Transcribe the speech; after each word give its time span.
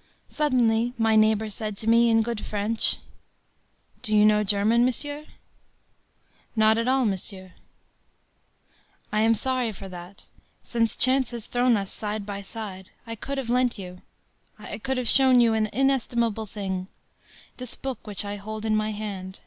”Suddenly, 0.28 0.94
my 0.98 1.14
neighbor 1.14 1.48
said 1.48 1.76
to 1.76 1.86
me, 1.86 2.10
in 2.10 2.22
good 2.22 2.44
French: 2.44 2.96
“Do 4.02 4.16
you 4.16 4.26
know 4.26 4.42
German, 4.42 4.84
monsieur?” 4.84 5.26
“Not 6.56 6.76
at 6.76 6.88
all, 6.88 7.04
monsieur.” 7.04 7.52
“I 9.12 9.20
am 9.20 9.36
sorry 9.36 9.70
for 9.70 9.88
that. 9.88 10.26
Since 10.64 10.96
chance 10.96 11.30
has 11.30 11.46
thrown 11.46 11.76
us 11.76 11.92
side 11.92 12.26
by 12.26 12.42
side, 12.42 12.90
I 13.06 13.14
could 13.14 13.38
have 13.38 13.48
lent 13.48 13.78
you, 13.78 14.02
I 14.58 14.78
could 14.78 14.96
have 14.98 15.08
shown 15.08 15.38
you, 15.38 15.54
an 15.54 15.68
inestimable 15.72 16.46
thing—this 16.46 17.76
book 17.76 18.04
which 18.08 18.24
I 18.24 18.34
hold 18.34 18.64
in 18.66 18.74
my 18.74 18.90
hand. 18.90 19.38